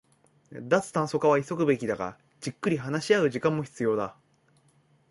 [0.63, 4.17] 脱炭素化は急ぐべきだが、じっくり話し合う時間も必要だ